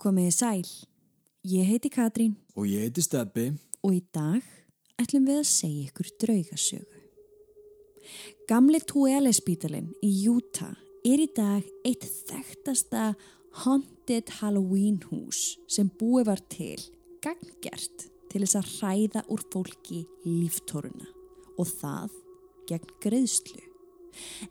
[0.00, 0.66] Komiði sæl.
[1.46, 3.52] Ég heiti Katrín Og ég heiti Steppi.
[3.82, 4.42] og í dag
[4.98, 7.00] ætlum við að segja ykkur draugasögu.
[8.48, 10.74] Gamli Tuele spítalinn í Utah
[11.06, 13.14] er í dag eitt þekktasta
[13.64, 16.80] haunted Halloween hús sem búið var til
[17.22, 21.08] ganggert til þess að hræða úr fólki líftóruna
[21.56, 22.10] og það
[22.68, 23.62] gegn greiðslu.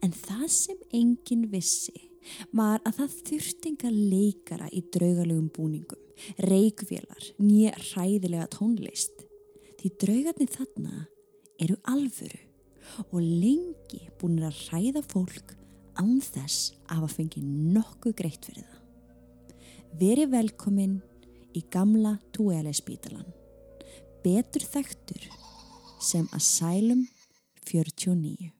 [0.01, 2.09] En það sem enginn vissi
[2.55, 6.01] var að það þurfti enga leikara í draugalegum búningum,
[6.41, 9.25] reikvélar, nýja hræðilega tónlist.
[9.79, 11.05] Því draugarnir þarna
[11.61, 12.41] eru alvöru
[13.11, 15.55] og lengi búin að hræða fólk
[15.99, 18.81] án þess að hafa fengið nokkuð greitt fyrir það.
[19.95, 20.99] Veri velkomin
[21.55, 23.27] í gamla Tuele spítalan.
[24.25, 25.29] Betur þekktur
[26.03, 27.05] sem Asylum
[27.69, 28.51] 49.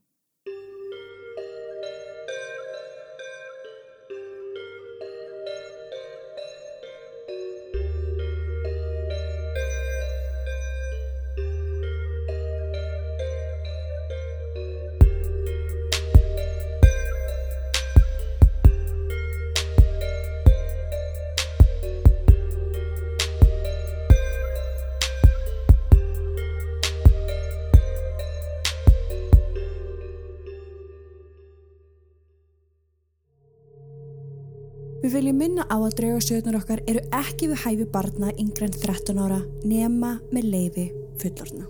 [35.88, 40.90] að draugasögnar okkar eru ekki við hæfi barna yngre en 13 ára nema með leifi
[41.22, 41.70] fullorna.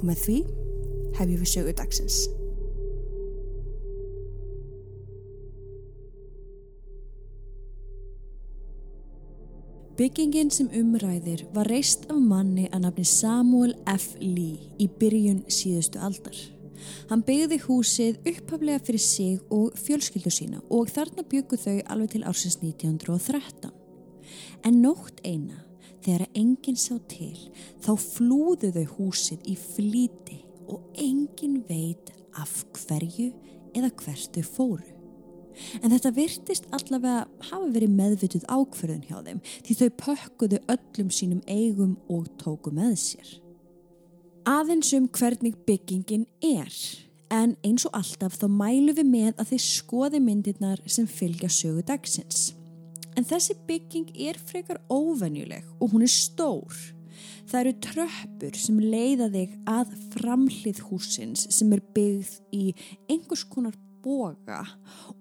[0.00, 0.38] Og með því
[1.18, 2.20] hefjum við sögu dagsins.
[10.00, 14.14] Byggingin sem umræðir var reist af manni að nafni Samuel F.
[14.16, 16.38] Lee í byrjun síðustu aldar.
[17.10, 22.22] Hann byggði húsið upphaflega fyrir sig og fjölskyldu sína og þarna byggu þau alveg til
[22.28, 23.72] ársins 1913.
[24.66, 25.64] En nótt eina,
[26.04, 27.34] þegar enginn sá til,
[27.82, 30.40] þá flúðu þau húsið í flíti
[30.70, 33.32] og enginn veit af hverju
[33.76, 34.88] eða hvert þau fóru.
[35.82, 41.42] En þetta virtist allavega hafa verið meðvituð ákverðun hjá þeim því þau pökkuðu öllum sínum
[41.50, 43.32] eigum og tóku með sér.
[44.50, 46.70] Aðeins um hvernig byggingin er,
[47.30, 51.84] en eins og alltaf þá mælu við með að þið skoði myndirnar sem fylgja sögu
[51.86, 52.48] dagsins.
[53.14, 56.74] En þessi bygging er frekar óvenjuleg og hún er stór.
[57.46, 62.64] Það eru tröppur sem leiða þig að framhlið húsins sem er byggð í
[63.06, 64.64] einhvers konar boga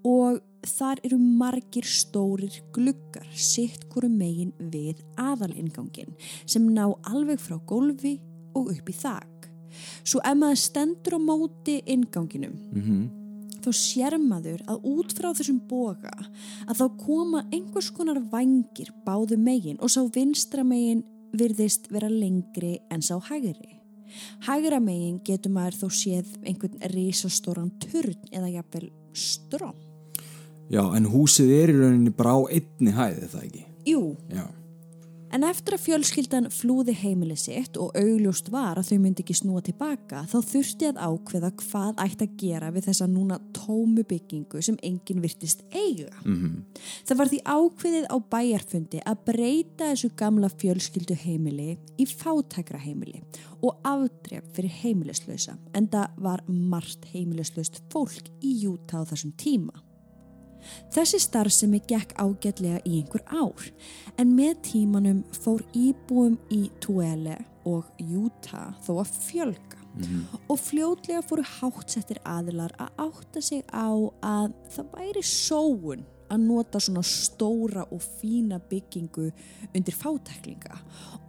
[0.08, 6.18] og þar eru margir stórir gluggar sitt hverju megin við aðalingangin
[6.50, 8.18] sem ná alveg frá gólfi
[8.56, 9.50] og upp í þak.
[10.04, 13.20] Svo ef maður stendur á móti inganginum Mm
[13.64, 16.14] þá sér maður að út frá þessum boga
[16.70, 21.04] að þá koma einhvers konar vangir báðu megin og sá vinstra megin
[21.38, 23.78] virðist vera lengri en sá hægri.
[24.48, 29.76] Hægra megin getur maður þó séð einhvern risastóran turn eða jafnvel stróm.
[30.70, 33.64] Já, en húsið er í rauninni bara á einni hæði, er það ekki?
[33.90, 34.46] Jú, Já.
[35.30, 39.62] En eftir að fjölskyldan flúði heimili sitt og augljóst var að þau myndi ekki snúa
[39.66, 44.80] tilbaka þá þurfti að ákveða hvað ætti að gera við þessa núna tómu byggingu sem
[44.82, 46.16] enginn virtist eiga.
[46.26, 46.66] Mm
[47.06, 53.22] Það var því ákveðið á bæjarfundi að breyta þessu gamla fjölskyldu heimili í fátækra heimili
[53.62, 59.89] og afdref fyrir heimilislausa en það var margt heimilislaust fólk í Júta á þessum tíma.
[60.94, 63.70] Þessi starfsemi gekk ágætlega í einhver ár
[64.20, 67.38] en með tímanum fór íbúum í Tuele
[67.70, 69.80] og Utah þó að fjölga.
[70.48, 73.90] Og fljótlega fóru hátsettir aðilar að átta sig á
[74.22, 79.32] að það væri sóun að nota svona stóra og fína byggingu
[79.74, 80.78] undir fátæklinga.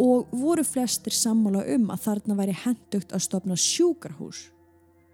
[0.00, 4.50] Og voru flestir sammála um að þarna væri hendugt að stopna sjúkrahús.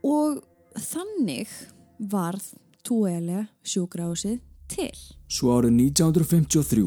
[0.07, 0.43] Og
[0.77, 1.53] þannig
[1.99, 2.51] varð
[2.87, 4.39] Tuele sjúkrahúsið
[4.71, 4.93] til.
[5.27, 6.85] Svo árið 1953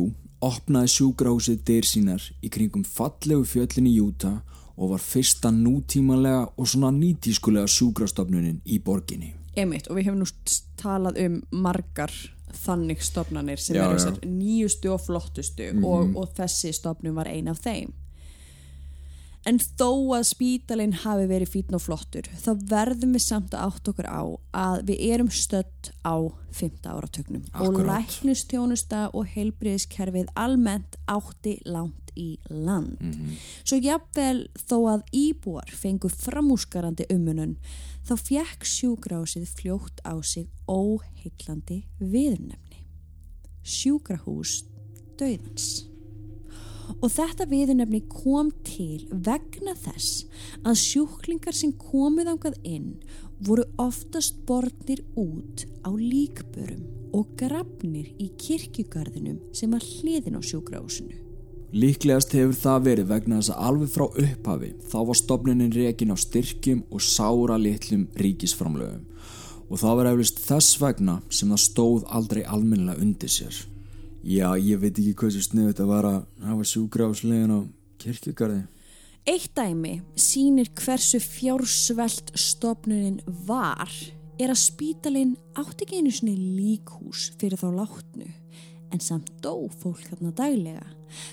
[0.47, 4.37] opnaði sjúkrahúsið dyr sínar í kringum fallegu fjöllin í Júta
[4.79, 9.33] og var fyrsta nútímanlega og svona nýtískulega sjúkrastofnunin í borginni.
[9.59, 10.29] Emitt og við hefum nú
[10.79, 12.13] talað um margar
[12.55, 13.91] þannig stofnanir sem Já, já.
[13.97, 17.91] þessar nýjustu og flottustu og, og þessi stofnun var ein af þeim.
[19.49, 23.89] En þó að spítalinn hafi verið fítn og flottur þá verðum við samt að átt
[23.89, 24.21] okkur á
[24.61, 26.15] að við erum stödd á
[26.53, 26.85] 5.
[26.85, 27.89] áratögnum og Akkúrat.
[27.89, 33.01] læknustjónusta og heilbriðiskerfið almennt átti langt í land.
[33.63, 37.57] Svo jafnvel þó að íbúar fengu framúskarandi umunun
[38.05, 42.85] þá fjekk sjúkrahúsið fljótt á sig óheillandi viðurnefni.
[43.63, 44.63] Sjúkrahús
[45.17, 45.88] döðans.
[46.97, 50.25] Og þetta viðunefni kom til vegna þess
[50.65, 52.93] að sjúklingar sem komið ángað inn
[53.45, 56.83] voru oftast borðnir út á líkbörum
[57.15, 61.15] og grafnir í kirkjugarðinum sem var hliðin á sjúkrahúsinu.
[61.69, 66.17] Líklegast hefur það verið vegna þess að alveg frá upphafi þá var stopnunin rekin á
[66.17, 69.05] styrkjum og sára litlum ríkisframlögum
[69.69, 73.59] og það var eflust þess vegna sem það stóð aldrei almennilega undir sér.
[74.19, 77.59] Já, ég veit ekki hvað svo sniðut að vara að hafa sjúkrahúslegin á
[78.03, 78.63] kirkjugarði.
[79.29, 83.91] Eitt dæmi sínir hversu fjársvelt stopnunin var
[84.39, 88.27] er að spítalinn átti ekki einu svona líkhús fyrir þá látnu
[88.89, 90.85] en samt dó fólk þarna daglega.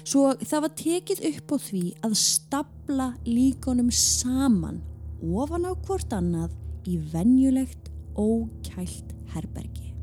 [0.04, 4.82] Svo það var tekið upp á því að stapla líkonum saman
[5.26, 6.54] ofan á hvort annað
[6.86, 9.94] í venjulegt ókælt herbergi.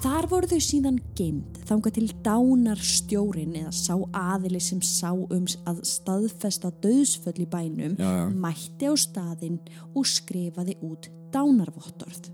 [0.00, 5.82] Þar voru þau síðan geimt þanga til dánarstjórin eða sá aðili sem sá um að
[5.90, 8.22] staðfesta döðsföll í bænum Já, já.
[8.32, 9.58] mætti á staðinn
[9.92, 12.30] og skrifaði út dánarvottorð.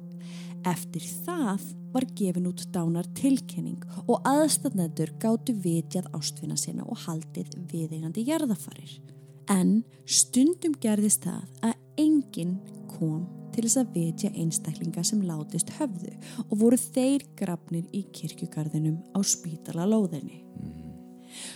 [0.66, 8.28] Eftir það var gefin út dánartilkenning og aðstæðnendur gáttu vitjað ástfinna sinna og haldið viðeigandi
[8.30, 9.00] jarðafarir.
[9.50, 12.60] En stundum gerðist það að enginn
[12.94, 13.26] kom
[13.56, 16.12] til þess að vitja einstaklinga sem látist höfðu
[16.46, 20.42] og voru þeir grafnir í kirkjugarðinum á spítala lóðinni.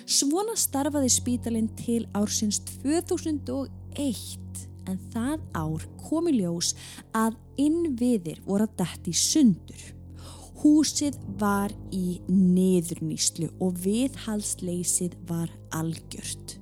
[0.08, 6.74] Svona starfaði spítalinn til ársins 2001 en það ár komi ljós
[7.16, 9.82] að innviðir voru að detti sundur.
[10.60, 16.59] Húsið var í neðurnýslu og viðhalsleysið var algjört.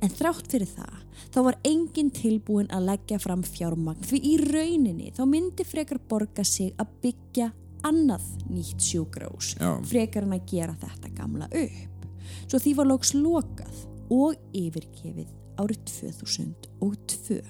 [0.00, 1.00] En þrátt fyrir það,
[1.34, 6.44] þá var enginn tilbúin að leggja fram fjármagn því í rauninni þá myndi frekar borga
[6.46, 7.50] sig að byggja
[7.86, 9.74] annað nýtt sjúkrós Já.
[9.88, 12.08] frekar en að gera þetta gamla upp.
[12.46, 15.30] Svo því var lóks lokað og yfirgefið
[15.60, 17.40] árið 2002.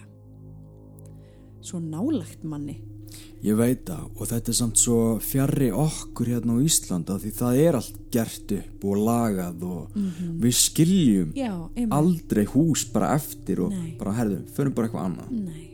[1.60, 2.80] Svo nálagt manni.
[3.40, 7.60] Ég veit það og þetta er samt svo fjarrri okkur hérna á Íslanda því það
[7.62, 9.96] er allt gert upp og lagað og
[10.42, 11.54] við skiljum Já,
[11.96, 13.94] aldrei hús bara eftir og Nei.
[14.00, 15.30] bara herðum, förum bara eitthvað annað.
[15.30, 15.66] Nei.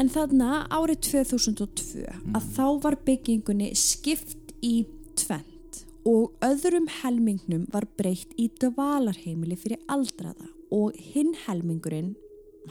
[0.00, 4.86] En þarna árið 2002 að þá var byggingunni skipt í
[5.20, 12.14] tvent og öðrum helmingnum var breytt í dvalarheimili fyrir aldraða og hinn helmingurinn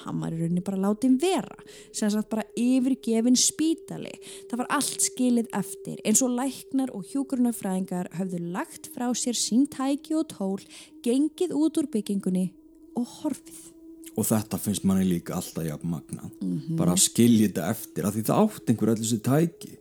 [0.06, 1.57] hann var í rauninni bara látin vera
[1.92, 4.13] sem sagt bara yfirgefin spítali.
[4.50, 9.68] Það var allt skilið eftir eins og læknar og hjúgrunarfræðingar höfðu lagt frá sér sín
[9.72, 10.63] tæki og tól
[11.06, 12.50] gengið út úr byggingunni
[13.00, 13.62] og horfið.
[14.18, 16.34] Og þetta finnst manni líka alltaf jafn magnað.
[16.75, 19.74] Bara að skilja þetta eftir af því það átt einhver allir sér tæki.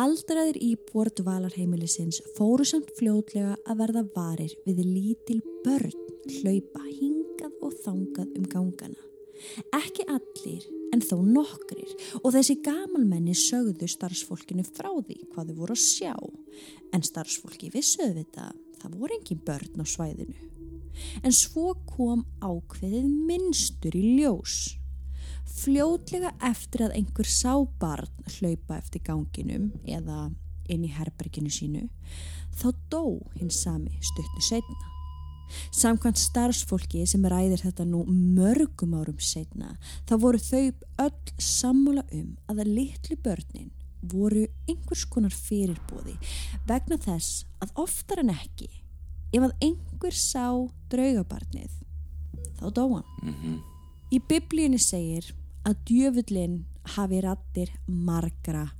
[0.00, 7.78] Aldraðir íbúar dvalarheimilisins fóru samt fljótlega að verða varir við lítil börn hlaupa hingað og
[7.84, 9.06] þangað um gangana.
[9.74, 15.76] Ekki allir en þó nokkrir og þessi gamalmenni sögðu starfsfólkinu frá því hvað þau voru
[15.76, 16.14] að sjá.
[16.94, 18.50] En starfsfólki vissuðu þetta,
[18.82, 20.36] það voru engin börn á svæðinu.
[21.24, 24.76] En svo kom ákveðið minnstur í ljós.
[25.60, 30.28] Fljótlega eftir að einhver sá barn hlaupa eftir ganginum eða
[30.70, 31.88] inn í herberginu sínu,
[32.60, 33.04] þá dó
[33.40, 34.99] hins sami stuttu setna.
[35.74, 39.74] Samkvæmt starfsfólki sem ræðir þetta nú mörgum árum setna,
[40.08, 40.72] þá voru þau
[41.06, 43.70] öll sammála um að að litlu börnin
[44.10, 46.16] voru einhvers konar fyrirbóði
[46.68, 48.70] vegna þess að oftar en ekki,
[49.34, 50.46] ef að einhver sá
[50.92, 51.70] draugabarnið,
[52.58, 53.60] þá dó hann.
[54.10, 55.28] Í biblíunni segir
[55.68, 56.62] að djöfullin
[56.96, 58.70] hafi rattir margra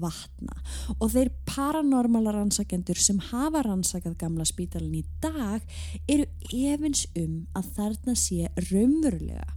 [0.00, 0.56] vatna
[0.98, 5.64] og þeir paranormala rannsakendur sem hafa rannsakað gamla spítalinn í dag
[6.08, 9.48] eru efins um að þarna sé raunverulega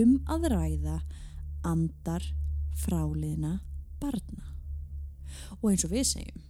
[0.00, 1.00] um að ræða
[1.66, 2.24] andar
[2.80, 3.58] fráliðna
[4.00, 4.46] barna.
[5.60, 6.44] Og eins og við segjum,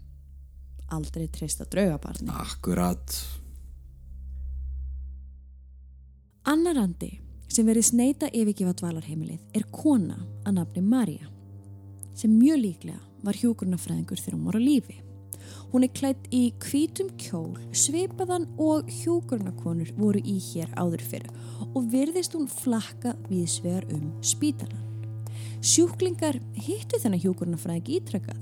[0.94, 2.30] aldrei treysta draugabarni.
[2.35, 3.16] Akkurat.
[6.50, 7.11] Annar andi
[7.50, 11.28] sem verið sneita yfirgefa dvalarheimilið er kona að nafni Marja
[12.16, 14.98] sem mjög líklega var hjúkurnafræðingur þegar hún var á lífi.
[15.70, 21.30] Hún er klætt í hvítum kjól, svipaðan og hjúkurnakonur voru í hér áður fyrir
[21.70, 24.86] og virðist hún flakka viðsvegar um spítalan.
[25.60, 28.40] Sjúklingar hittu þennan hjúkurnafræðing ítrekað.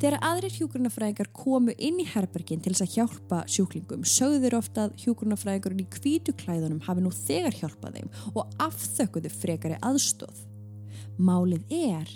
[0.00, 4.96] Þegar aðrir hjúkurnafræðingar komu inn í herbergin til þess að hjálpa sjúklingum sögður ofta að
[5.04, 10.46] hjúkurnafræðingurinn í hvítu klæðunum hafi nú þegar hjálpað þeim og afþökkuðu frekari aðstóð.
[11.16, 12.10] Málið er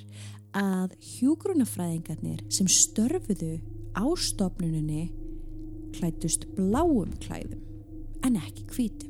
[0.57, 3.59] að hjúgrunafræðingarnir sem störfuðu
[3.95, 5.11] á stopnuninni
[5.95, 7.62] klætust bláum klæðum
[8.26, 9.09] en ekki hvítum.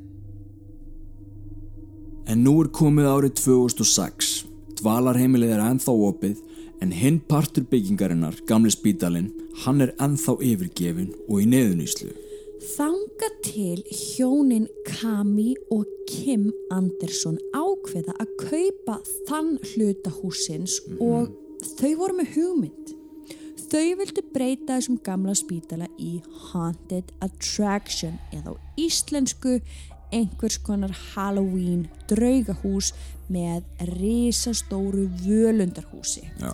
[2.31, 4.31] En nú er komið árið 2006.
[4.81, 6.39] Dvalarheimilið er ennþá opið
[6.81, 9.33] en hinn partur byggingarinnar, gamli spítalinn,
[9.65, 12.13] hann er ennþá yfirgefin og í neðunýslu.
[12.77, 17.39] Þanga til hjónin Kami og Kim Andersson
[17.81, 18.97] ákveða að kaupa
[19.29, 21.31] þann hluta húsins og
[21.79, 22.97] þau voru með hugmynd.
[23.71, 26.19] Þau vildu breyta þessum gamla spítala í
[26.51, 29.61] Haunted Attraction eða á íslensku
[30.11, 32.93] einhvers konar Halloween draugahús
[33.31, 33.63] með
[33.95, 36.27] risastóru völundarhúsi.
[36.41, 36.51] Já.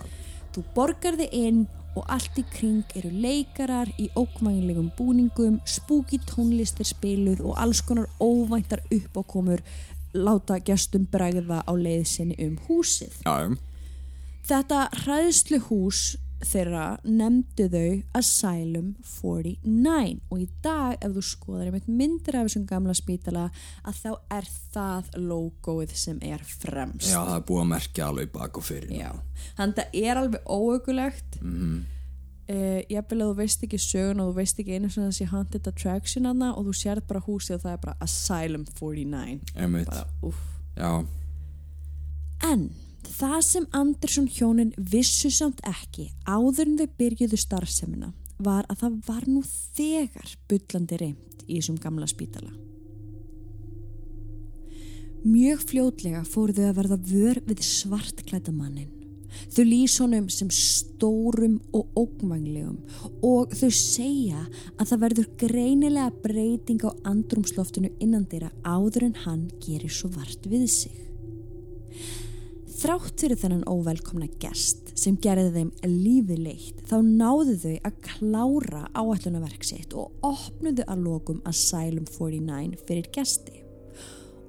[0.53, 1.65] Þú borgar þig inn
[1.97, 8.05] og allt í kring eru leikarar í ókvæðinlegum búningum, spooky tónlistir spiluð og alls konar
[8.21, 9.63] óvæntar uppákomur
[10.13, 13.13] láta gestum bregða á leiðsinni um húsið.
[13.25, 13.55] Já,
[14.47, 21.89] Þetta hræðslu hús þeirra nefndu þau Asylum 49 og í dag ef þú skoðar einmitt
[21.89, 23.47] myndir af þessum gamla spítala
[23.83, 27.09] að þá er það logoið sem er fremst.
[27.09, 28.93] já, það er búið að merkja alveg bak og fyrir.
[28.93, 29.11] Já,
[29.57, 31.85] þannig að það er alveg óögulegt mm Mhm.
[32.47, 32.83] -hmm.
[32.89, 35.67] ég vil að þú veist ekki sögun og þú veist ekki einu svona þessi haunted
[35.67, 39.87] attraction hana og þú sérð bara húsið og það er bara Asylum 49 Einmitt.
[39.87, 40.07] bara
[42.43, 42.69] En
[43.07, 48.97] það sem Andersson hjónin vissu samt ekki áður en þau byrjuðu starfsemina var að það
[49.07, 49.41] var nú
[49.77, 52.51] þegar bullandi reynd í þessum gamla spítala.
[55.27, 58.96] Mjög fljótlega fóru þau að verða vör við svartklæta mannin.
[59.53, 62.77] Þau lýs honum sem stórum og ógmanglegum
[63.25, 64.45] og þau segja
[64.77, 70.49] að það verður greinilega breyting á andrumsloftinu innan þeirra áður en hann gerir svo vart
[70.49, 71.03] við sig.
[72.77, 78.83] Þrátt fyrir þennan óvelkomna gest sem gerði þeim lífið leitt þá náðu þau að klára
[78.93, 83.63] áætlunaverk sitt og opnuðu að lokum Asylum 49 fyrir gesti.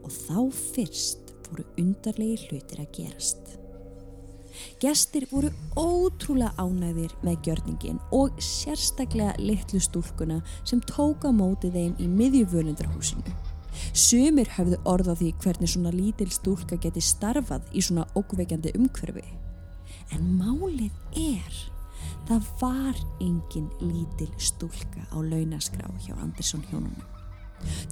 [0.04, 3.57] Og þá fyrst voru undarlegi hlutir að gerast.
[4.82, 12.08] Gestir voru ótrúlega ánæðir með gjörningin og sérstaklega litlu stúlkuna sem tóka mótið þeim í
[12.20, 13.36] miðjuvölundarhúsinu.
[13.92, 19.26] Sumir höfðu orð á því hvernig svona lítil stúlka geti starfað í svona ókveikjandi umhverfi.
[20.14, 21.60] En málið er,
[22.30, 27.17] það var engin lítil stúlka á launaskrá hjá Andersson hjónunum.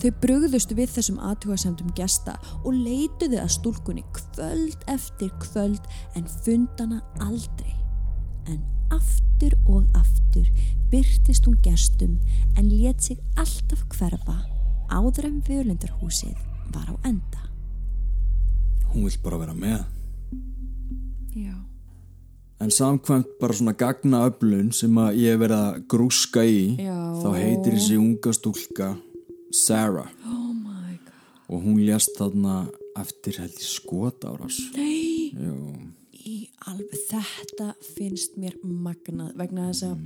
[0.00, 5.82] Þau brugðust við þessum aðtúasemdum gesta og leituðu að stúlkunni kvöld eftir kvöld
[6.18, 7.75] en fundana aldrei.
[8.46, 8.61] En
[8.94, 10.46] aftur og aftur
[10.92, 12.18] byrtist hún gestum
[12.56, 14.38] en let sig alltaf hverfa
[14.92, 16.37] áður en völundarhúsið
[16.75, 17.42] var á enda.
[18.96, 19.85] hún vill bara vera með.
[21.37, 21.54] Já.
[22.61, 26.96] En samkvæmt bara svona gagna öflun sem að ég hef verið að grúska í, Já.
[27.20, 28.94] þá heitir þessi unga stúlka
[29.52, 31.12] Sarah Oh my god.
[31.48, 32.66] og hún lést þarna
[32.98, 34.56] eftir held ég skotárás.
[34.76, 35.32] Nei.
[35.36, 35.74] Jú,
[36.26, 40.00] Í alveg þetta finnst mér magnað vegna þess að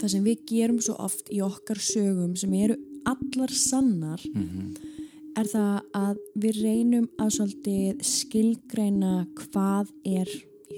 [0.00, 2.76] það sem við gerum svo oft í okkar sögum sem eru
[3.08, 4.20] allar sannar
[5.38, 10.28] er það að við reynum að svolítið skilgreina hvað er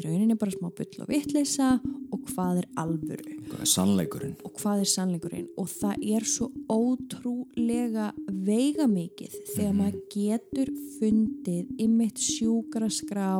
[0.00, 1.70] í rauninni bara smá bull og vitleysa
[2.10, 3.36] og hvað er alvöru?
[3.50, 4.34] Hvað er sannleikurinn?
[4.44, 5.46] og hvað er sannleikurinn?
[5.60, 8.10] Og það er svo ótrúlega
[8.48, 13.30] veigamikið þegar maður getur fundið ymmit sjúkraskrá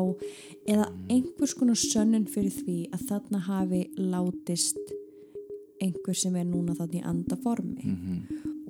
[0.68, 4.96] eða einhvers konar sönnun fyrir því að þarna hafi látist
[5.80, 7.94] einhver sem er núna þarna í andaformi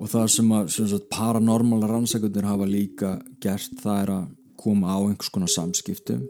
[0.01, 4.29] Og það sem að sem sagt, paranormala rannsakundir hafa líka gert það er að
[4.61, 6.23] koma á einhvers konar samskiptum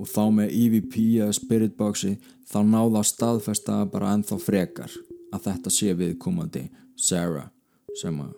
[0.00, 2.14] og þá með EVP eða Spirit Boxi
[2.48, 4.94] þá náða að staðfesta bara ennþá frekar
[5.30, 6.64] að þetta sé viðkomandi
[6.98, 7.50] Sarah
[8.00, 8.32] sem að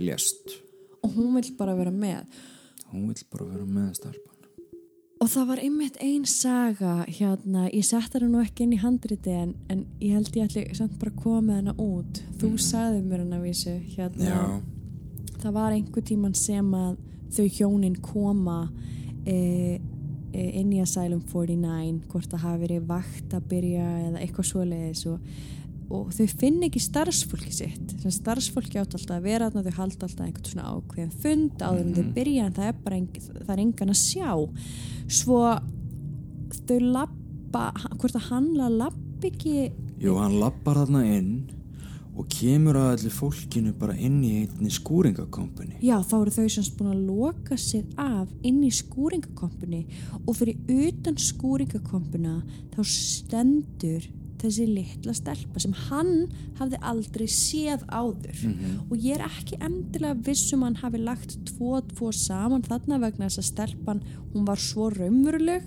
[0.00, 0.56] lést.
[1.02, 2.24] og hún vil bara vera með.
[2.90, 4.26] Hún vill bara vera með stelpan.
[5.20, 9.30] og það var einmitt ein saga hérna, ég sett hana nú ekki inn í handriti
[9.36, 12.22] en, en ég held ég ætli samt bara að koma hana út.
[12.40, 14.24] Þú sagði mér hana vísu hérna.
[14.24, 14.40] Já,
[15.42, 16.96] það var einhver tíman sem að
[17.36, 18.62] þau hjónin koma
[19.26, 19.80] e, e,
[20.56, 25.26] inn í Asylum 49 hvort það hafi verið vakt að byrja eða eitthvað svoleiðis og,
[25.90, 27.94] og þau finn ekki starfsfólki sitt.
[28.02, 31.84] Sem starfsfólki átt alltaf að vera þarna þau halda alltaf einhvern svona ákveðin fund áður
[31.84, 34.30] en þau byrja en það er bara eng, það er engan að sjá.
[35.20, 35.44] Svo
[36.66, 37.64] þau lappa
[37.96, 41.32] hvort að hann lappa ekki jú hann lappar þarna inn
[42.20, 45.78] og kemur að allir fólkinu bara inn í einni skúringakompani.
[45.84, 49.86] Já, þá eru þau semst búin að loka sig af inn í skúringakompuni.
[50.26, 50.58] Og fyrir
[50.90, 52.40] utan skúringakompuna
[52.74, 54.08] þá stendur
[54.40, 58.44] þessi litla stelpa sem hann hafði aldrei séð áður.
[58.88, 63.28] Og ég er ekki endilega vissum hann hafi lagt tvo og tvo saman þarna vegna
[63.28, 65.64] þess að stelpan hún var svo raunveruleg.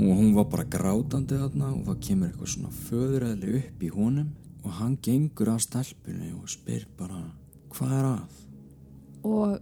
[0.00, 4.30] Og hún var bara grátandi þarna og það kemur eitthvað svona föðuræðli upp í honum
[4.64, 7.22] og hann gengur að stelpunni og spyr bara
[7.72, 8.38] hvað er að?
[9.22, 9.58] og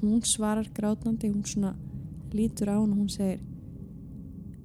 [0.00, 1.74] hún svarar grátnandi hún svona
[2.32, 3.40] lítur á hann og hún segir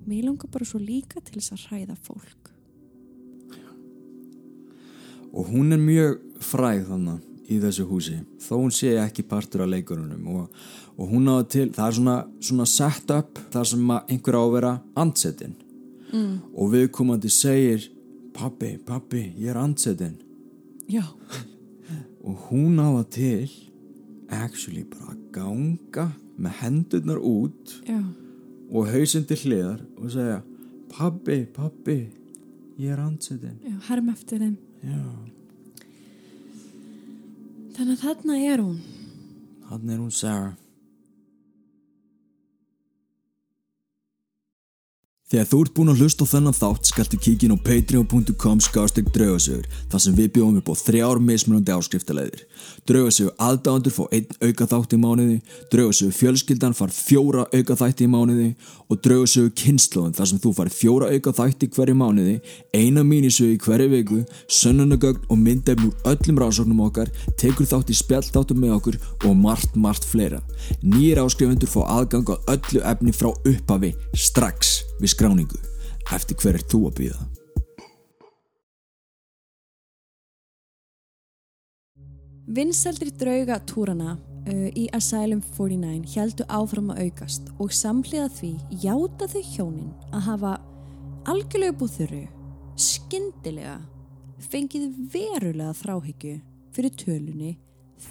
[0.07, 2.51] mér langar bara svo líka til þess að hræða fólk
[5.31, 9.71] og hún er mjög fræð þannig í þessu húsi þó hún sé ekki partur af
[9.71, 10.49] leikurunum og,
[10.97, 14.53] og hún áða til, það er svona, svona set up þar sem einhver á að
[14.55, 15.55] vera andsetin
[16.11, 16.33] mm.
[16.55, 17.89] og viðkomandi segir
[18.33, 20.17] pappi, pappi, ég er andsetin
[20.91, 21.03] Já.
[22.23, 23.49] Og hún áða til
[24.31, 26.05] actually bara að ganga
[26.41, 27.99] með hendurnar út Já.
[28.71, 30.41] og hausinn til hliðar og segja
[30.91, 31.99] pappi, pappi,
[32.79, 34.57] ég er andsetin Já, herm eftir þeim.
[34.81, 35.01] Já,
[37.71, 38.79] Þannig að þarna er hún.
[39.69, 40.57] Hann er hún Sarah
[45.31, 49.69] Þegar þú ert búinn að hlusta á þennan þátt skaltu kíkin á patreon.com skásteg draugasögur
[49.87, 52.41] þar sem við bjóðum upp á þrjár mismunandi áskriftaleiðir.
[52.83, 55.37] Draugasögur aðdáðandur fá einn auka þátt í mánuði,
[55.71, 58.49] draugasögur fjölskyldan far fjóra auka þætti í mánuði
[58.91, 62.35] og draugasögur kynnslóðin þar sem þú far fjóra auka þætti hverju mánuði,
[62.75, 64.21] eina mínisögu í hverju viku,
[64.51, 67.07] sönnunagögn og myndefn úr öllum rannsóknum okkar,
[67.39, 70.43] tekur þátt í spjallþáttum með okkur og margt, margt fleira.
[70.83, 75.61] Nýjir áskrifundur fá aðgang á öllu efni frá upphafi strax við skráningu.
[76.09, 77.29] Eftir hver er þú að býða
[82.51, 89.29] Vinsaldir drauga túrana uh, í Asylum 49 heldu áfram að aukast og samhliða því játa
[89.31, 90.53] þau hjónin að hafa
[91.31, 92.21] algjörlega búið þurru
[92.81, 93.77] skyndilega
[94.51, 96.35] fengið verulega þráhyggju
[96.75, 97.53] fyrir tölunni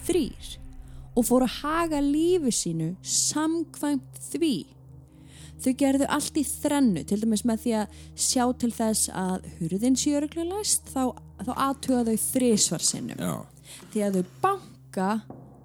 [0.07, 0.57] þrýr
[1.19, 4.55] og fóru að haga lífi sínu samkvæmt því
[5.61, 9.99] Þau gerðu allt í þrennu, til dæmis með því að sjá til þess að hurðin
[10.01, 11.13] sé öruglega læst, þá,
[11.45, 13.21] þá aðtuga þau þrísvar sinnum.
[13.21, 13.35] Já,
[13.93, 15.11] Því að þau banka,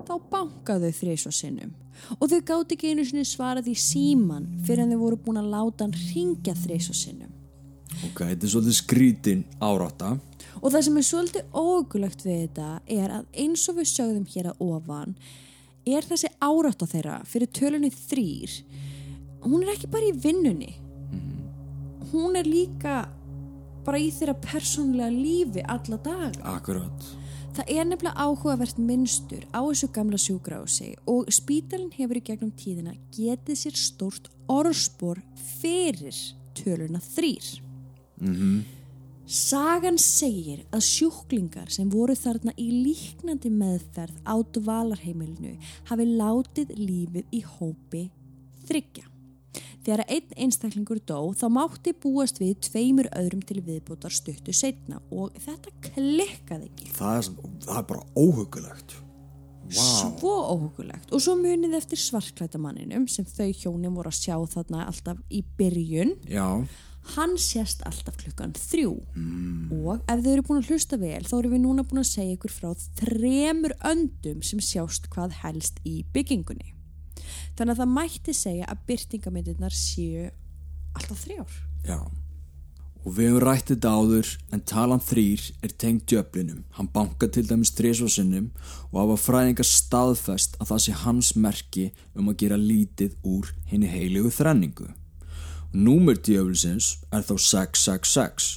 [0.06, 1.72] þá banka þau þrísvar sinnum.
[2.20, 5.52] Og þau gátt ekki einu sinni svarað í síman fyrir en þau voru búin að
[5.54, 7.32] láta hann ringja þrísvar sinnum.
[8.10, 10.18] ok, þetta er svolítið skrítin árátta
[10.62, 14.50] Og það sem er svolítið ógulegt við þetta er að eins og við sögðum hér
[14.52, 15.16] að ofan
[15.86, 18.54] er þessi árátta þeirra fyrir tölunni þrýr
[19.46, 20.74] hún er ekki bara í vinnunni
[22.12, 23.06] hún er líka
[23.86, 26.32] bara í þeirra persónlega lífi alla daga.
[26.56, 27.14] Akkurat
[27.56, 32.96] Það er nefnilega áhugavert minnstur á þessu gamla sjúgrási og spítalinn hefur í gegnum tíðina
[33.16, 35.22] getið sér stórt orðspor
[35.62, 36.18] fyrir
[36.58, 37.48] töluna þrýr.
[39.26, 45.56] Sagan segir að sjúklingar sem voru þarna í líknandi meðferð á dvalarheimilinu
[45.88, 48.10] hafi látið lífið í hópi
[48.68, 49.08] þryggja.
[49.86, 55.36] Þegar einn einstaklingur dó þá mátti búast við tveimur öðrum til viðbútar stuttu setna og
[55.46, 56.94] þetta klikkaði ekki.
[56.98, 57.34] Það er,
[57.68, 59.02] það er bara óhugulegt
[59.66, 59.82] Vá.
[59.82, 65.24] Svo óhugulegt og svo munið eftir svartklætamanninum sem þau hjónin voru að sjá þarna alltaf
[65.34, 66.14] í byrjun.
[66.30, 66.62] Já,
[67.16, 68.94] hann sést alltaf klukkan þrjú.
[69.80, 72.38] Og ef þau eru búin að hlusta vel þá erum við núna búin að segja
[72.38, 72.70] ykkur frá
[73.02, 76.75] þremur öndum sem sjást hvað helst í byggingunni
[77.56, 80.30] þannig að það mætti segja að byrtingamyndirnar séu
[80.96, 82.00] alltaf þrjár já
[83.06, 86.64] Og við hefum rætt þetta áður en talan þrýr er tengt djöflinum.
[86.74, 88.48] Hann banka til dæmis þrísvarsinnum
[88.90, 91.86] og hafa fræðingar staðfest að það sé hans merki
[92.18, 94.90] um að gera lítið úr henni heilegu þrenningu.
[95.76, 98.52] Númer djöflisins er þá 666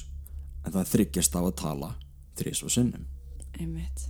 [0.65, 1.95] en það þryggjast af að tala
[2.41, 3.05] þrísvarsinnum.
[3.53, 4.09] Einmitt.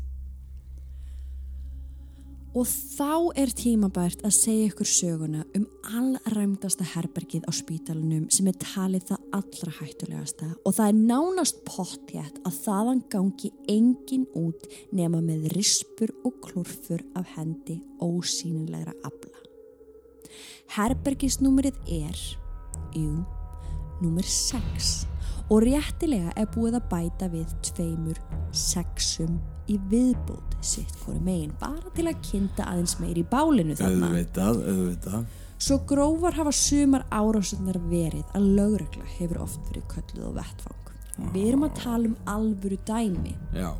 [2.57, 8.55] Og þá er tímabært að segja ykkur söguna um allræmdasta herbergið á spítalunum sem er
[8.63, 15.21] talið það allra hættulegasta og það er nánast pottjætt að þaðan gangi engin út nema
[15.21, 19.45] með rispur og klurfur af hendi ósýnilegra afla.
[20.73, 22.17] Herbergisnúmerið er,
[22.97, 23.13] jú,
[24.01, 24.89] númer 6
[25.53, 28.17] og réttilega er búið að bæta við tveimur
[28.49, 29.37] sexum
[29.69, 34.09] í viðbót sitt hvori megin bara til að kynnta aðeins meir í bálinu þarna.
[34.09, 35.37] Auðvitað, auðvitað.
[35.59, 40.79] Svo grófar hafa sumar árásunar verið að lögregla hefur oft verið kölluð á vettfang.
[41.33, 43.73] Við erum að tala um alvöru dæmi Já,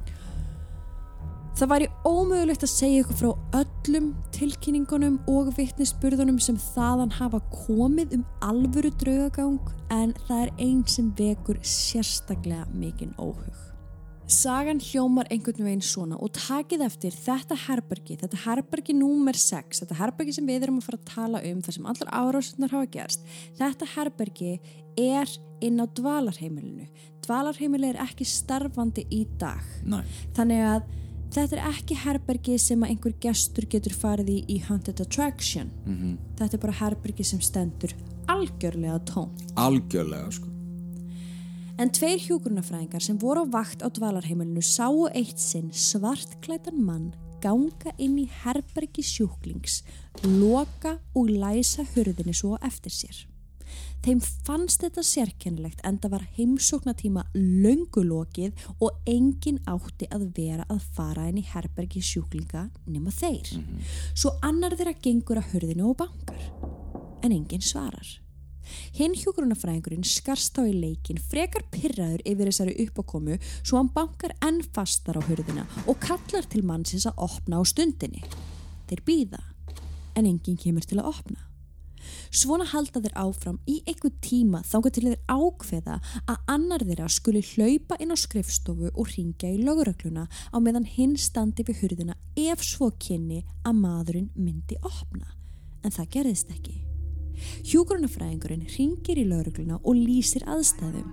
[1.60, 8.16] Það væri ómögulegt að segja ykkur frá öllum tilkynningunum og vittnisspurðunum sem þaðan hafa komið
[8.16, 13.69] um alvöru draugagang en það er einn sem vekur sérstaklega mikinn óhug.
[14.30, 19.96] Sagan hljómar einhvern veginn svona og takið eftir þetta herbergi, þetta herbergi númer 6, þetta
[19.98, 23.26] herbergi sem við erum að fara að tala um, það sem allar árásunar hafa gerst,
[23.58, 24.52] þetta herbergi
[25.02, 25.34] er
[25.66, 26.86] inn á dvalarheimilinu.
[27.26, 29.66] Dvalarheimili er ekki starfandi í dag.
[29.90, 30.04] Næ,
[30.38, 30.94] Þannig að
[31.34, 35.74] þetta er ekki herbergi sem að einhver gestur getur farið í í Haunted Attraction.
[36.38, 37.98] Þetta er bara herbergi sem stendur
[38.30, 39.34] algjörlega tóm.
[39.58, 40.59] algjörlega sko
[41.80, 47.94] En tveir hjúgrunafræðingar sem voru á vakt á dvalarheimilinu sáu eitt sinn svartklætan mann ganga
[47.96, 49.78] inn í herbergi sjúklings,
[50.26, 53.24] loka og læsa hurðinni svo eftir sér.
[54.04, 60.84] Þeim fannst þetta sérkennilegt en það var heimsóknatíma löngulokið og engin átti að vera að
[60.98, 63.56] fara inn í herbergi sjúklinga nema þeir.
[64.12, 66.50] Svo annar þeirra gengur að hurðinu og bankar.
[67.24, 68.20] En engin svarar.
[68.98, 74.62] Hinn hjúgrunafræðingurinn skarst þá í leikin frekar pyrraður yfir þessari uppákomu svo hann bankar enn
[74.76, 78.24] fastar á hurðina og kallar til mannsins að opna á stundinni.
[78.90, 79.44] Þeir býða,
[80.18, 81.46] en enginn kemur til að opna.
[82.30, 85.98] Svona halda þeir áfram í einhver tíma þángar til þeir ákveða
[86.30, 91.18] að annar þeirra skuli hlaupa inn á skrifstofu og ringja í lögurökluna á meðan hinn
[91.20, 95.34] standi við hurðina ef svo kynni að maðurinn myndi opna.
[95.84, 96.89] En það gerðist ekki.
[97.70, 101.10] Hjúgrunafræðingurinn ringir í laurugluna og lýsir aðstæðum.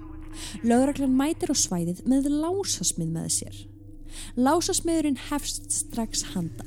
[0.66, 3.64] Lauruglan mætir á svæðið með lásasmið með sér.
[4.36, 6.66] Lásasmiðurinn hefst strax handa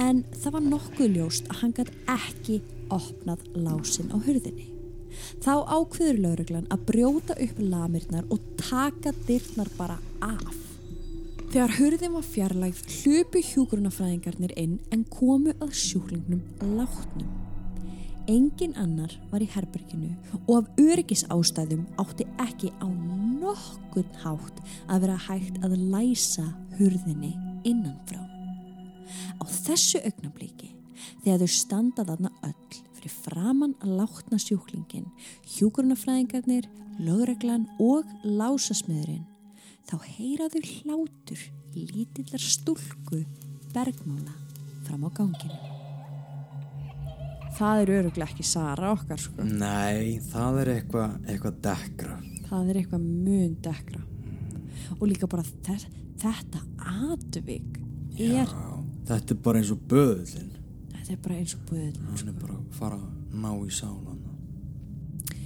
[0.00, 2.60] en það var nokkuð ljóst að hann gætt ekki
[2.92, 4.68] opnað lásin á hurðinni.
[5.42, 10.56] Þá ákveður lauruglan að brjóta upp lamirnar og taka dyrnar bara af.
[11.50, 16.44] Þegar hurðin var fjarlægð hlupu hjúgrunafræðingarnir inn en komu að sjúklingnum
[16.78, 17.39] látnum.
[18.28, 20.10] Engin annar var í herberginu
[20.46, 22.88] og af öryggis ástæðum átti ekki á
[23.40, 26.44] nokkurn hátt að vera hægt að læsa
[26.78, 27.32] hurðinni
[27.64, 28.20] innanfrá.
[29.40, 30.70] Á þessu augnablíki,
[31.24, 35.08] þegar þau standa þarna öll fyrir framann að látna sjúklingin,
[35.56, 36.68] hjúgrunafræðingarnir,
[37.00, 39.24] lögreglan og lásasmiðurinn,
[39.88, 43.24] þá heyraðu hlátur lítillar stúlku
[43.74, 44.34] bergmála
[44.84, 45.79] fram á ganginu.
[47.60, 49.44] Það er öruglega ekki Sara okkar sko.
[49.44, 52.14] Nei, það er eitthvað eitthva dekkra
[52.50, 54.00] Það er eitthvað mun dekra.
[54.96, 55.86] Og líka bara þess,
[56.18, 56.62] þetta
[57.12, 57.76] atvik
[58.18, 58.72] er, Já,
[59.12, 60.48] þetta er bara eins og böðlin
[61.10, 62.00] þetta er bara eins og búið.
[62.08, 64.18] Hann er bara að fara að ná í sálan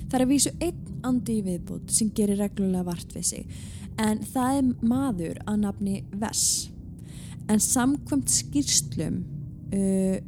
[0.04, 3.54] Það er að vísu einn andi í viðbútt sem gerir reglulega vart við sig.
[4.00, 6.70] En það er maður að nafni Vess.
[7.50, 9.18] En samkvæmt skýrslum
[9.74, 10.18] uh,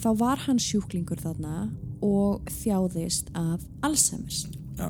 [0.00, 1.70] þá var hann sjúklingur þarna
[2.04, 4.46] og þjáðist af Alzheimer's.
[4.78, 4.88] Já,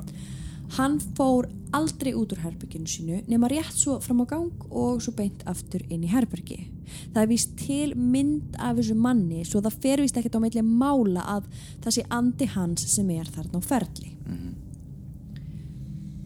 [0.76, 5.14] Hann fór aldrei út úr herberginu sínu nema rétt svo fram á gang og svo
[5.18, 6.68] beint aftur inn í herbergi.
[7.10, 10.66] Það er víst til mynd af þessu manni svo það fer víst ekkert á meðlega
[10.66, 11.50] mála að
[11.82, 14.14] það sé andi hans sem er þarna á ferli.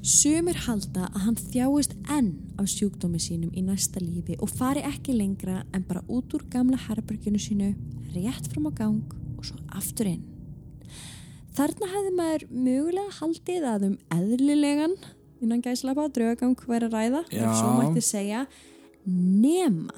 [0.04, 2.26] Sumir halda að hann þjáist enn
[2.60, 6.76] af sjúkdómi sínum í næsta lífi og fari ekki lengra en bara út úr gamla
[6.76, 7.70] herberginu sínu,
[8.12, 10.26] rétt fram á gang og svo aftur inn.
[11.56, 14.98] Þarna hefði maður mögulega haldið að um eðlilegan
[15.40, 17.46] innan gæslapa draugagang væri að ræða, Já.
[17.46, 18.42] ef svo mætti segja,
[19.08, 19.96] nema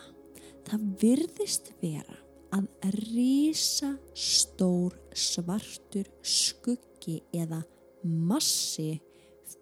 [0.71, 2.21] það virðist vera
[2.55, 7.65] að rísa stór svartur skuggi eða
[8.07, 9.01] massi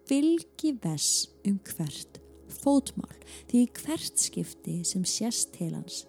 [0.09, 2.21] fylgi vess um hvert
[2.63, 3.15] fótmál
[3.51, 6.05] því hvert skipti sem sést til hans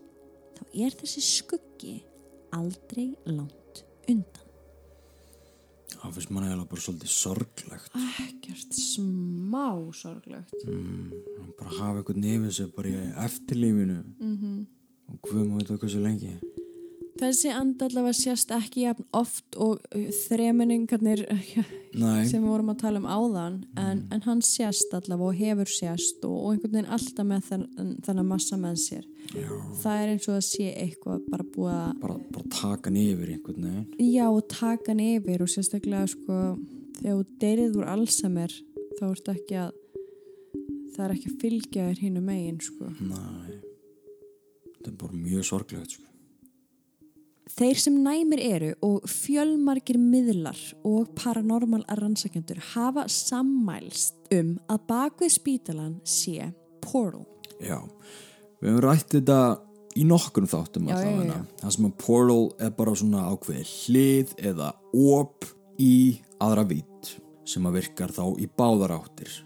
[0.58, 1.96] þá er þessi skuggi
[2.56, 4.44] aldrei langt undan.
[5.96, 10.54] það finnst mann eiginlega bara svolítið sorglegt Ekkert smá sorglegt.
[10.66, 14.60] Hann bara hafa eitthvað nefið sér bara í eftirlífinu -hmm.
[15.10, 16.34] og hvað maður veit hvað svo lengi
[17.16, 21.22] Þessi andallega sést ekki jafn oft og uh, þreminningarnir
[21.96, 25.72] Nei, sem við vorum að tala um áðan en, en hann sést allavega og hefur
[25.72, 27.46] sést og, og einhvern veginn alltaf með
[28.04, 29.06] þennan massa með sér.
[29.32, 29.48] já,
[29.80, 33.32] Það er eins og að sé eitthvað bara búið að bara, bara taka hann yfir
[33.38, 36.40] einhvern veginn Já, og taka hann yfir og sérstaklega sko,
[37.00, 38.58] þegar þú deyrið úr Alzheimer
[39.00, 39.72] þá ertu ekki að
[40.96, 42.92] það er ekki að fylgja þér hínu megin sko.
[43.04, 43.56] Nei,
[44.76, 46.12] þetta er bara mjög sorglegt sko.
[47.46, 55.34] Þeir sem næmir eru og fjölmargir miðlar og paranormal rannsakjendur hafa sammælst um að bakvið
[55.36, 56.50] spítalan sé
[56.82, 57.28] portal.
[57.62, 57.78] Já,
[58.60, 59.40] við hefum rætt þetta
[59.96, 61.06] í nokkrum þáttum Já, já.
[61.06, 64.72] allavega það sem að portal er bara svona ákveðið hlið eða
[65.06, 65.96] op í
[66.42, 69.45] aðra vít sem að virkar þá í báðar áttir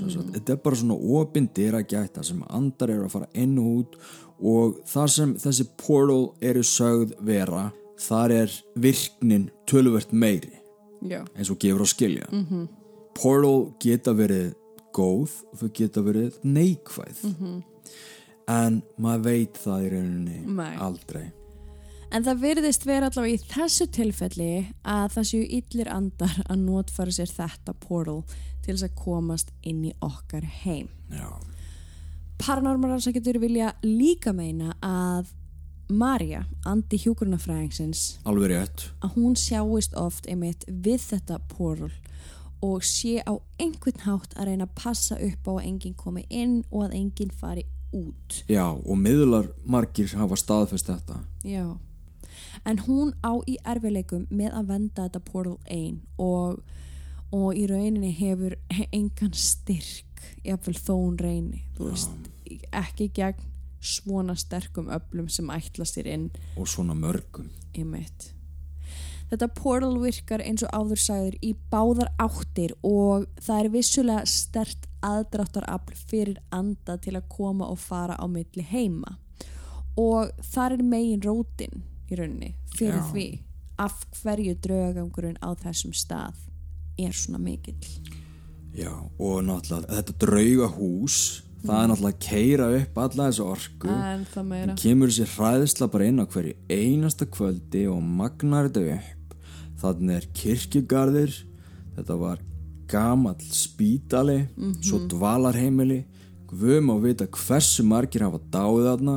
[0.00, 3.70] Sagt, þetta er bara svona opin dyra gæta sem andar eru að fara inn og
[3.80, 3.98] út
[4.40, 7.66] og þar sem þessi portal eru sögð vera
[8.00, 10.54] þar er virknin töluvert meiri
[11.04, 11.24] Já.
[11.36, 12.68] eins og gefur á skilja -hmm.
[13.14, 14.54] portal geta verið
[14.92, 17.62] góð og þau geta verið neikvæð -hmm.
[18.48, 20.76] en maður veit það í rauninni Nei.
[20.76, 21.32] aldrei
[22.10, 27.14] En það virðist vera allavega í þessu tilfelli að það séu illir andar að notfara
[27.14, 28.24] sér þetta portal
[28.64, 30.90] til þess að komast inn í okkar heim.
[31.14, 31.30] Já,
[32.40, 35.28] Paranormalansækjadur vilja líka meina að
[35.90, 41.90] Marja, andi hjúgrunafræðingsins, alveg rétt að hún sjáist oft einmitt við þetta portal
[42.62, 46.60] og sé á einhvern hátt að reyna að passa upp á að enginn komi inn
[46.70, 48.42] og að enginn fari út.
[48.46, 51.64] Já, og miðlar margir hafa staðfest þetta Já,
[52.64, 56.62] en hún á í erfileikum með að venda þetta portal ein og,
[57.32, 58.56] og í rauninni hefur
[58.90, 62.12] engan styrk, jafnvel þó hún reyni, veist,
[62.72, 63.46] ekki gegn
[63.80, 66.28] svona sterkum öflum sem ætla sér inn.
[66.60, 67.48] Og svona mörgum.
[67.72, 68.32] Í mitt.
[69.30, 74.88] Þetta portal virkar eins og áður sagður í báðar áttir og það er vissulega stert
[75.06, 79.16] aðdráttarafl fyrir anda til að koma og fara á milli heima.
[79.96, 83.06] Og þar er megin rótin í rauninni fyrir Já.
[83.12, 83.26] því
[83.80, 86.36] af hverju draugangurinn á þessum stað
[87.00, 87.78] er svona mikill.
[88.76, 91.20] Já, og náttúrulega þetta draugahús
[91.64, 93.90] það er náttúrulega að keira upp alla þessu orku.
[93.90, 94.76] En það meira.
[94.80, 99.34] kemur þessi hræðisla bara inn á hverju einasta kvöldi og magnar þetta upp.
[99.80, 101.36] Þannig er kirkjugarðir
[101.96, 102.42] þetta var
[102.90, 104.42] gamall spítali
[104.82, 106.02] svo dvalarheimili.
[106.50, 109.16] Við má vita hversu margir hafa dáið þarna.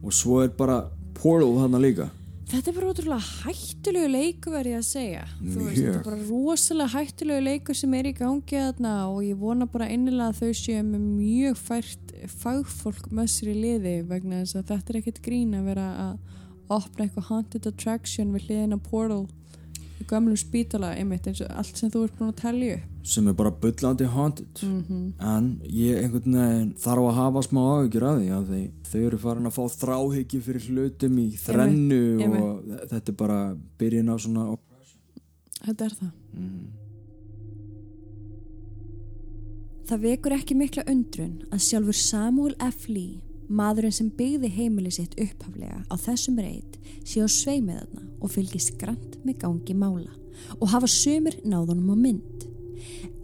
[0.00, 2.08] Og svo er bara portal þarna líka
[2.50, 5.22] Þetta er bara ótrúlega hættulegu leiku verið að segja.
[5.38, 9.38] Þú veist, þetta er bara rosalega hættulegu leiku sem er í gangi þarna og ég
[9.38, 14.42] vona bara innilega að þau séu með mjög fært fagfólk með sér í liði vegna
[14.42, 18.80] þess að þetta er ekkert grín að vera að opna eitthvað haunted attraction við hliðina
[18.82, 19.24] portal
[20.00, 22.89] í gömlum spítala einmitt eins og allt sem þú ert búin að telja upp.
[23.02, 25.14] Sem er bara bullandi haunted Mhm.
[25.20, 29.46] en ég einhvern veginn þarf að hafa smá áhyggjur af því að þau, eru farin
[29.46, 32.42] að fá þráhyggju fyrir hlutum í þrennu einmitt.
[32.42, 34.58] og þetta er bara byrjun á svona
[35.60, 36.10] Þetta er það.
[39.90, 42.86] Það vekur ekki mikla undrun að sjálfur Samuel F.
[42.88, 48.30] Lee, maðurinn sem byggði heimili sitt upphaflega á þessum reit, sé á sveimið þarna og
[48.30, 50.12] fylgist grant með gangi mála
[50.60, 52.46] og hafa sömur náðunum á mynd.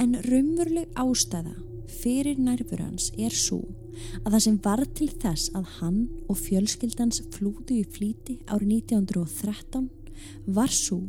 [0.02, 1.54] En raunveruleg ástæða
[2.00, 3.62] fyrir nærfur hans er svo
[4.24, 9.88] að það sem var til þess að hann og fjölskyldans flúðu í flýti árið 1913
[10.58, 11.00] var svo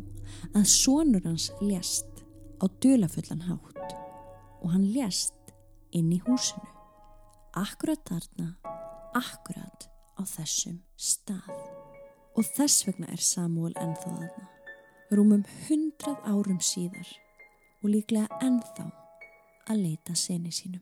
[0.53, 2.23] að sonur hans lést
[2.61, 3.93] á dulafullan hátt.
[4.63, 5.33] Og hann lést
[5.95, 6.67] inn í húsinu.
[7.57, 8.55] Akkurat þarna
[9.17, 11.53] akkurat á þessum stað.
[12.37, 14.49] Og þess vegna er Samuel ennþá þarna.
[15.13, 17.07] Rúmum hundrað árum síðar
[17.87, 18.83] og líklega ennþá
[19.71, 20.81] að leita sinni sínum